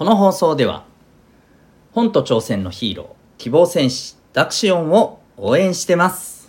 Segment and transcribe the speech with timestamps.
[0.00, 0.84] この放送では
[1.92, 3.06] 本と挑戦のヒーロー
[3.36, 6.48] 希望戦士ダクシオンを応援してます。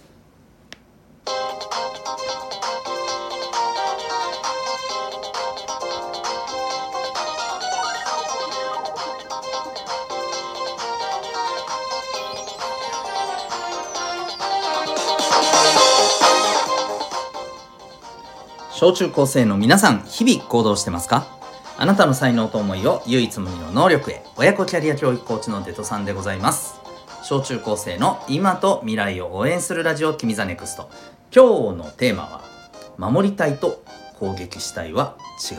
[18.71, 21.40] 小中高生の皆さん日々行動してますか？
[21.81, 24.23] あなたの才能と思いを唯一無二の能力へ。
[24.37, 26.75] 親子キャリア教育コーチのデトさんでございます。
[27.23, 30.91] 小中高生の今と未来を応援するラジオ君 the NEXT。
[31.35, 32.43] 今日のテーマは
[32.99, 33.83] 守りたいと
[34.19, 35.17] 攻撃したいは
[35.51, 35.57] 違う。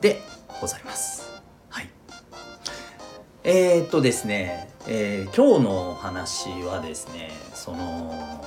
[0.00, 0.20] で
[0.60, 1.30] ございます。
[1.68, 1.88] はい。
[3.44, 8.44] えー、っとですね、えー、今日の話はですねその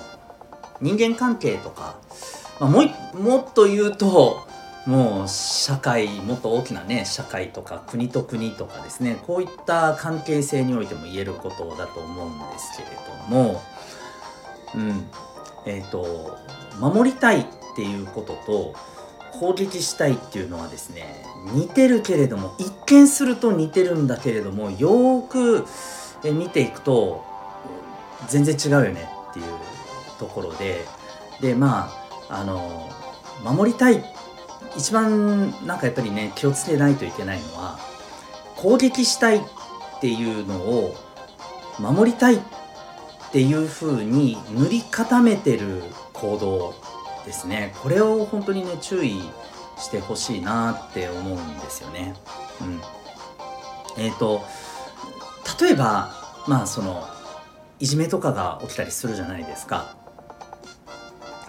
[0.81, 1.95] 人間関係とか、
[2.59, 2.81] まあ、も
[3.13, 4.44] もっと言うと
[4.85, 13.61] もう社会もっと大きなね社会とか国と国とかですねこういった関係性においても言えることだと思うんですけれども
[14.75, 15.05] うん。
[15.65, 16.37] えっ、ー、と
[16.79, 17.45] 守りたいっ
[17.75, 18.73] ていうことと
[19.39, 25.65] 攻撃したいっていうのはですね似てるけれども一見すると似てるんだけれどもよーく
[26.31, 27.23] 見ていくと
[28.29, 29.45] 全然違うよねっていう
[30.17, 30.85] ところで
[31.41, 31.91] でま
[32.29, 32.89] ああの
[33.43, 34.14] 守りたいって
[34.77, 37.79] 一番なんかやっぱりね気をつけないといけないのは
[38.55, 39.41] 攻撃したいっ
[40.01, 40.95] ていうのを
[41.79, 42.39] 守りたいっ
[43.31, 46.73] ていうふうに塗り固めてる行動
[47.25, 49.21] ですねこれを本当にね注意
[49.77, 52.15] してほしいなって思うんですよね。
[52.61, 52.63] う
[53.99, 54.41] ん、えっ、ー、と
[55.61, 56.13] 例えば
[56.47, 57.07] まあその
[57.79, 59.97] いじめとかが起きたりするじゃないですか。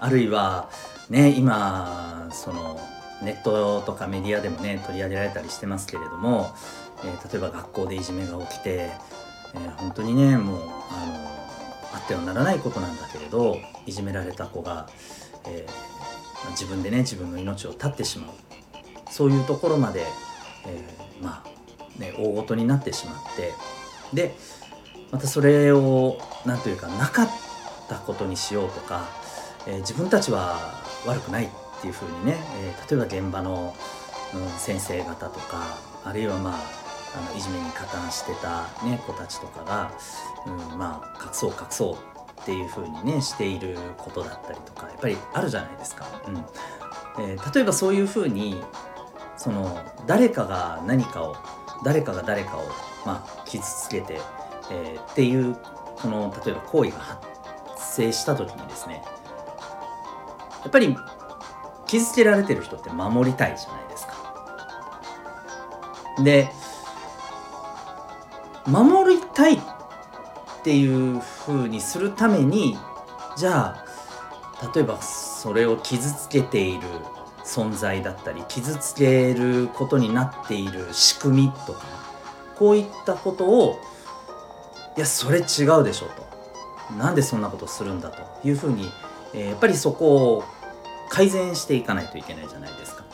[0.01, 0.69] あるいは
[1.09, 2.81] ね今その
[3.23, 6.55] ネットとかメディアでもね取り上げられたりしてますけれども、
[7.05, 8.91] えー、例えば学校でいじめが起きて、
[9.55, 10.71] えー、本当にねもうあの
[11.95, 14.89] あってはならないことなんだけれどいじめられた子が、
[15.47, 18.31] えー、自分でね自分の命を絶ってしまう。
[19.11, 20.05] そういうところまで、
[20.67, 20.85] え
[21.23, 23.55] まあね大ごとになってしまって
[24.13, 24.35] で
[25.11, 27.29] またそれを何というかなかっ
[27.89, 29.09] たことにしようとか、
[29.67, 30.59] え自分たちは
[31.07, 31.49] 悪くない。
[31.79, 33.75] っていうふうにね、えー、例えば現場の、
[34.35, 39.93] うん、先生方とかあるいはまああのいじめに加担してた、ね、子たちとかが、
[40.47, 46.07] うん、まあ隠そう隠そうっていうふうにねしていることだったりとかやっぱりあるじゃないですか。
[46.29, 46.45] うん
[47.19, 48.63] えー、例えばそういうふうに
[49.37, 51.37] その誰かが何かを
[51.85, 52.63] 誰かが誰かを、
[53.05, 54.21] まあ、傷つけて、
[54.71, 55.57] えー、っていう
[55.97, 57.27] この例えば行為が発
[57.95, 59.03] 生した時にですね
[60.63, 60.97] やっぱり
[61.87, 64.15] 傷つけられてる人って守りたいじゃないですか。
[66.23, 66.49] で
[68.67, 69.59] 守りたいっ
[70.65, 72.77] ていうふうにするために
[73.37, 76.89] じゃあ例えばそれを傷つけている
[77.45, 81.83] 存在だったり傷つけることになっている仕組みとか
[82.57, 83.79] こういったことを
[84.97, 88.91] いやそれ違うでしょとなんでそんなことするんだというふうに、
[89.35, 90.45] えー、やっぱりそこを
[91.09, 93.05] 改善していかないといけないじゃないですか。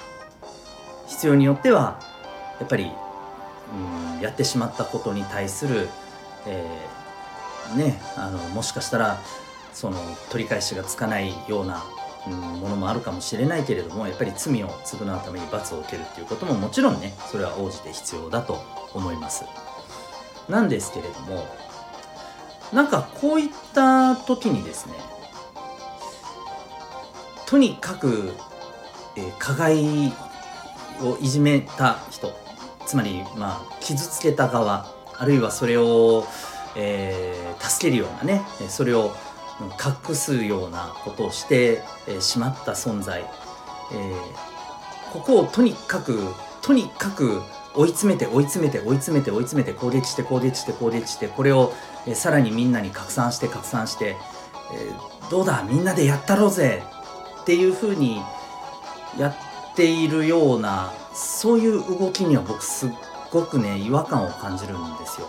[1.08, 2.00] 必要によっては
[2.58, 2.90] やっぱり、
[4.14, 5.88] うん、やってしまったことに対する、
[6.46, 9.20] えー、ねあのもしかしたら
[9.72, 9.98] その
[10.30, 11.82] 取り返しがつかないような、
[12.26, 18.58] うん、ものもあるかもしれないけれどもやっぱり罪を償うために罰を受けるっていうことももちろんねそれは応じて必要だと
[18.94, 19.44] 思います。
[20.48, 21.46] なんですけれども
[22.72, 24.94] なんかこういった時にですね
[27.52, 28.32] とにかく、
[29.14, 30.10] えー、加害
[31.02, 32.32] をいじめた人
[32.86, 34.86] つまり、まあ、傷つけた側
[35.18, 36.24] あるいはそれを、
[36.74, 38.40] えー、助けるようなね
[38.70, 39.14] それを
[39.60, 41.82] 隠すようなことをして、
[42.20, 46.20] しまった存在、えー、ここをとにかく
[46.62, 47.42] とにかく
[47.74, 51.74] 追い詰めて追い詰めて追い詰めて追い詰めて攻撃して攻撃して攻撃してこれを、
[52.06, 54.16] え、さらにみんなに拡散して拡散して、
[54.72, 56.82] えー、どうだみんなでやったろうぜ
[57.42, 58.22] っていうふうに
[59.18, 59.30] や
[59.72, 62.90] っているようなそういう動きには僕すっ
[63.30, 65.28] ごくね違和感を感じるんですよ。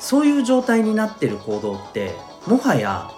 [0.00, 2.16] そういう状態になってる行動って
[2.46, 3.10] もはや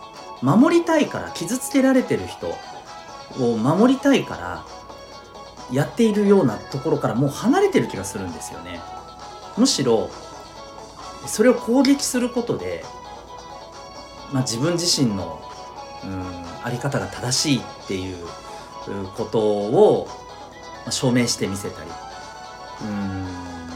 [0.42, 2.54] 守りたいから傷つけられてる人
[3.42, 4.64] を守りたいから
[5.72, 8.80] やっているようなところからもう離れてる気がするんですよね。
[9.56, 10.10] むしろ
[11.26, 12.84] それを攻撃することで、
[14.32, 15.40] まあ、自分自身の
[16.06, 18.16] うんあり方が正しいっていう
[19.16, 20.08] ことを、
[20.90, 21.90] 証明してみせたり。
[22.82, 22.84] う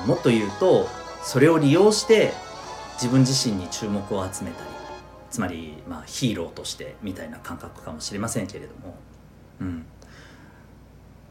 [0.05, 0.89] んもっと言うと
[1.23, 2.33] それを利用して
[2.95, 4.69] 自分自身に注目を集めたり。
[5.31, 8.95] つまり、まあ、ヒーローとしてみたいな感覚かもしれませんけれども、
[9.61, 9.85] うん、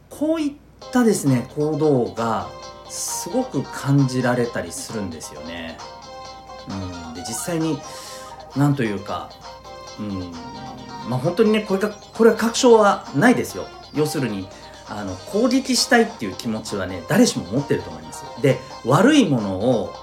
[0.09, 0.53] こういっ
[0.91, 2.47] たですね行動が
[2.89, 5.77] すごく感じられたりするんですよね。
[6.69, 7.79] うん、で実際に
[8.55, 9.29] 何というか、
[9.99, 10.31] うん
[11.07, 13.65] まあ、本当にねこれがこれは確証はないですよ。
[13.93, 14.47] 要するに
[14.89, 18.23] あの攻撃したいっていう気持ちはね誰しも持ってると思います。
[18.41, 19.93] で悪いものを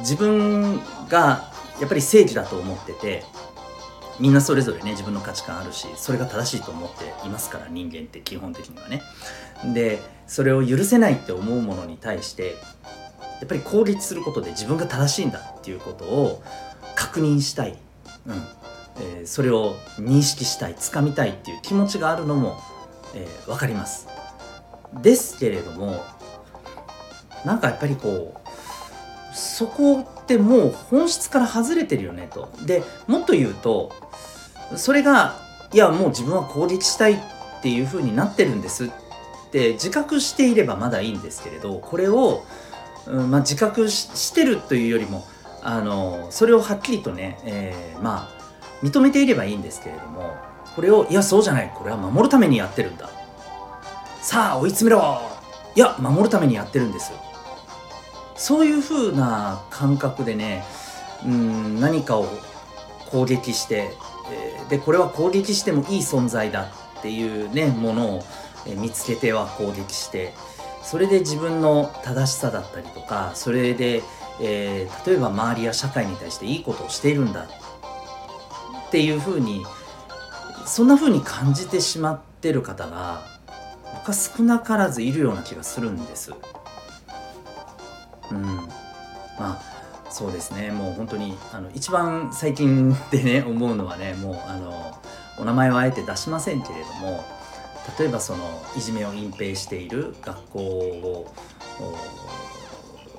[0.00, 1.50] 自分が
[1.80, 3.24] やっぱり正義だと思ってて
[4.18, 9.02] みんなそれぞれね自分の価値観あるしそれが正しいと思っていますから人間って基本的にはね。
[9.72, 12.56] でそれを許せないって思うものに対して
[13.40, 16.42] やっぱり攻撃することで自分が正しいんだっていうことを
[16.94, 17.78] 確認したい、
[18.26, 18.59] うん
[18.98, 22.58] えー、それを認識したいつかみたいっていう気持ちがあるのも、
[23.14, 24.08] えー、分かります。
[25.02, 26.04] ですけれども
[27.44, 32.52] なんかやっぱりこうそこってもう本質から外れてるよねと。
[32.66, 33.92] でもっと言うと
[34.76, 35.36] それが
[35.72, 37.18] いやもう自分は攻撃したいっ
[37.62, 38.90] ていう風になってるんですっ
[39.52, 42.44] て自覚していればまだいいんですけれどこれを、
[43.06, 45.24] うんまあ、自覚してるというよりも
[45.62, 48.39] あのそれをはっきりとね、えー、まあ
[48.82, 50.34] 認めていればいいんですけれども
[50.74, 51.72] これをいやそうじゃない。
[51.74, 53.10] これは守るためにやってるんだ。
[54.22, 55.30] さあ追い詰めろ。
[55.76, 57.12] いや守るためにやってるんです
[58.34, 60.64] そういう風な感覚でね
[61.24, 62.26] うん何かを
[63.10, 63.90] 攻撃して、
[64.32, 68.22] え、でこれは攻撃してもいい存在だっていうねものを
[68.76, 70.32] 見つけては攻撃して
[70.82, 74.02] それで自分の正しさだったりとかそれで、
[74.40, 77.46] えー、例えば周りや社会に対していいことをしているんだ
[78.90, 79.64] っていうふうに
[80.66, 83.22] そんなふうに感じてしまってる方が
[83.94, 86.32] 僕は少なからずいるような気がするんです。
[88.32, 88.66] うん、ま
[89.38, 89.62] あ
[90.10, 94.98] そうですねもう本当にあの一番最近でね 思うのはねもうあの
[95.38, 97.24] お名前はあえて出しませんけれども
[97.96, 101.32] 例えばそのいじめを隠蔽している学校を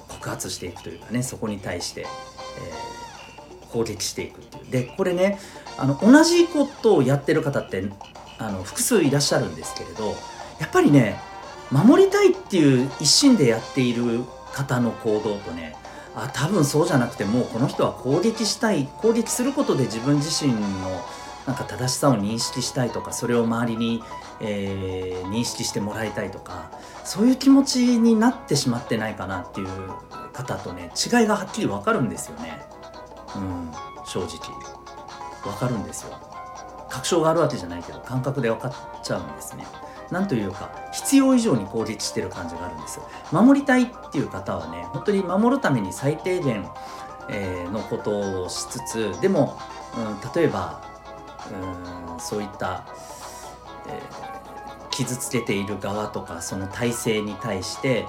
[0.09, 3.00] 告発していくというかねそこに対して、えー、
[3.71, 4.71] 攻撃していくっていう。
[4.71, 5.39] でこれね
[5.77, 7.83] あの同じことをやってる方って
[8.37, 10.15] あの複数いらっしゃるんですけれど
[10.59, 11.19] やっぱりね
[11.71, 15.75] 守りたいっていう一心でやっている方の行動とね
[16.15, 20.59] あ多分そうじゃなくてもうこの人は攻撃したい攻撃することで自分自身の
[21.47, 24.03] なんか正しさを認識したいとかそれを周りに、
[24.41, 26.71] えー、認識してもらいたいとか
[27.03, 29.67] そういう気持ちになってしまってないかなっていう
[30.33, 32.70] 方とね違いがはっきり分かるんですよね。
[33.35, 33.71] うん
[34.05, 34.81] 正直。
[35.43, 36.17] 分かるんですよ。
[36.89, 39.65] 確証があるわけじゃないけど感覚で分かっちゃうんですね。
[40.11, 43.09] なんというか必要以上に攻撃してる感じがあるんですよ。
[43.31, 46.69] 守りたいっていう方はね本当に守るために最低限、
[47.29, 49.57] えー、のことをしつつでも、
[49.97, 50.83] うん、例えば
[51.49, 52.85] うんそういった、
[53.87, 58.05] えー、傷つけている側とかその体制に対して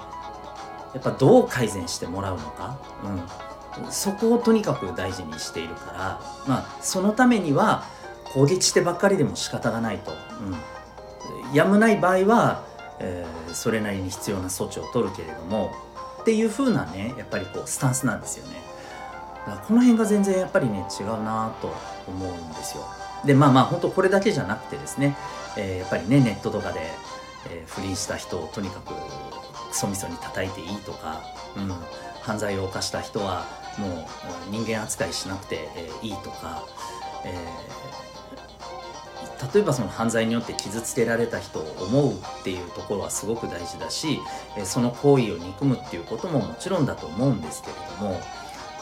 [0.93, 3.23] やっぱどう改善してもらうのか、うん、
[3.89, 7.85] そこをとにかく大事にしているから、まあ、そのためには
[8.33, 12.63] 攻撃してばっかりでも仕方がないと、うん、やむない場合は、
[12.99, 15.71] えー、それなりに必要な措置を取るけれども
[16.21, 18.61] っていう風なねやっぱりこうスタンスなんですよね。
[19.45, 21.73] だからこの辺が全然やっぱりね違うなと
[22.07, 22.85] 思うんですよ。
[23.25, 25.17] でまあまあ本当これだけじゃなくてですね、
[25.57, 26.79] えー、やっぱりねネットとかで、
[27.49, 28.93] えー、不倫した人をとにかく
[29.69, 31.21] クソみそに叩いていいとか、
[31.57, 31.73] うん、
[32.21, 33.45] 犯罪を犯した人は
[33.77, 35.69] もう人間扱いしなくて、
[36.01, 36.63] いいとか、
[37.25, 44.19] えー、例えばその犯罪によって傷つけられた人を思うっていうところはすごく大事だし、
[44.63, 48.19] その行為を憎むっていうことももちろんだと思うんですけれども、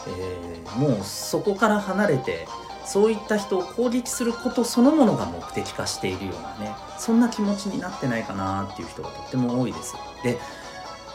[0.08, 2.46] えー、もうそこから離れて
[2.84, 9.94] そういった人を攻撃することそのものが目的化しているようなねそんな気持ちになってないかなっていう人がとっても多いです。
[10.24, 10.38] で、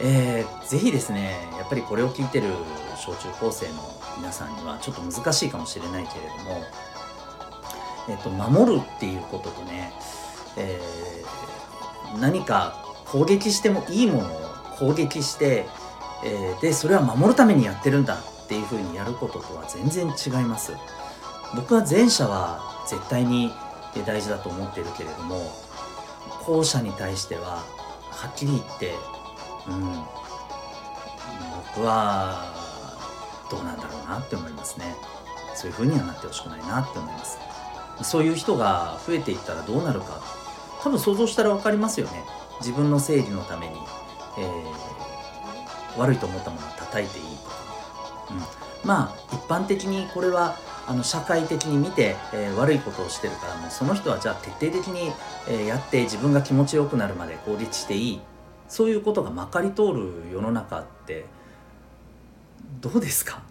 [0.00, 2.46] えー、ぜひですねやっぱりこれを聞いてる
[2.96, 3.74] 小中高生の
[4.16, 6.62] 皆さんにはちょっと難しいかもしれないけれども、
[8.08, 9.92] えーと、守るっていうこととね、
[10.56, 12.76] えー、何か
[13.06, 14.40] 攻撃してもいいものを
[14.78, 15.66] 攻撃して、
[16.24, 20.72] えー、でそれは守るためにやってるんだっていうふうにやることとは全然違います。
[21.54, 23.52] 僕は前者は絶対に
[24.06, 25.50] 大事だと思ってるけれども
[26.44, 27.64] 後者に対しては
[28.10, 28.94] はっきり言って、
[29.66, 30.04] うん、
[31.74, 32.54] 僕は
[33.50, 34.94] どうなんだろうなって思いますね。
[35.54, 37.38] そういう風にはなってほしくないなって思います。
[38.02, 40.20] そういう人が増えていったらどうなるか。
[40.82, 42.24] 多分想像したら分かりますよね。
[42.60, 43.76] 自分の整理のために、
[44.38, 47.56] えー、悪いと思ったものは叩いていいとか、
[48.30, 55.12] うん、まあ一般的にこれはあの社会的に見て、えー、悪いことをしてるからもうその人はじゃあ徹底的に、
[55.48, 58.20] えー、やって自分が気持ちよくなるまで攻撃していい
[58.68, 61.24] そういうことがまかり通る世の中って
[62.80, 63.42] どうですか？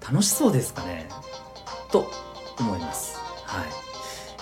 [0.00, 1.08] 楽しそうですかね？
[1.90, 2.10] と
[2.58, 3.18] 思います。
[3.44, 3.66] はい。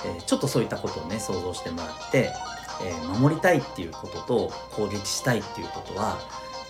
[0.05, 2.31] えー、ちょっとそういったことをね想像してもらって、
[2.83, 6.19] えー、守りたいっていうことと攻撃したいっていうことは、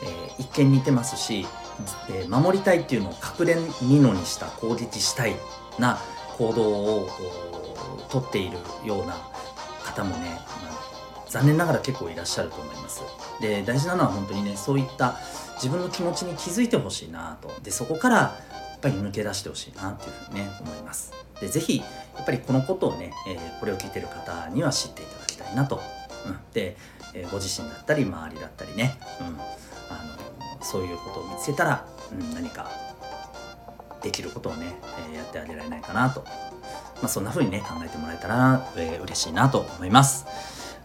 [0.03, 1.47] えー、一見似てますし、
[2.11, 5.35] え、守りたいっていうのを隠れみのにした攻撃したい
[5.79, 5.99] な
[6.39, 7.09] 行動を
[8.11, 9.17] とっているような
[9.83, 10.39] 方もね、
[11.29, 13.03] 残念ながら結構いらっしゃると思います。
[13.41, 15.17] で大事なのは本当にねそういった
[15.57, 18.33] 自分の気持ちに気づいてほしいなとでそこからや
[18.77, 21.13] っぱり抜け出してほしいなっていうふうにね思います。
[21.41, 25.81] でぜひやっぱりこのことをね、えー、これを聞いてる方には知っていただきたいなと。
[26.27, 26.77] うん、で、
[27.15, 29.37] えー、ご自身だったり周りだったりね、うん、あの
[30.63, 32.69] そういうことを見つけたら、うん、何か
[34.03, 34.77] できることをね、
[35.11, 40.27] えー、やってあげられないかなと、まあ、そんな風にね考えてもらえたら、えー、嬉しいなと思います。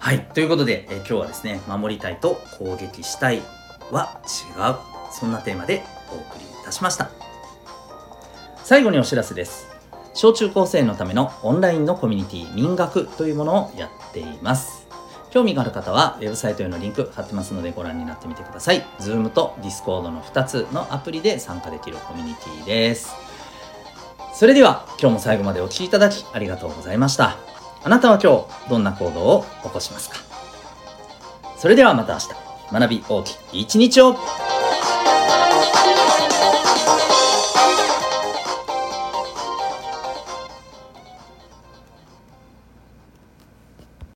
[0.01, 0.25] はい。
[0.33, 3.43] ということで、えー、今日はですね、守りたいと攻撃したい
[3.91, 4.75] は違う。
[5.13, 7.11] そんなテーマでお送りいたしました。
[8.63, 9.67] 最後にお知らせです。
[10.15, 14.87] 小中高生のためのオンラインのコミュニティ民学というものをやっています。
[15.29, 18.83] 興味がある方はウェブサイトへのリンク貼ってますのでご覧になってみてください。
[18.99, 23.13] Zoom と Discord の2つのアプリで参加できるコミュニティです。
[24.33, 27.50] それでは今日も最後までお聴きいただきありがとうございました。
[27.83, 30.17] あなたは今日どんな行動を起こしますか？
[31.57, 32.27] それではまた明日。
[32.71, 34.15] 学び大きい一日を。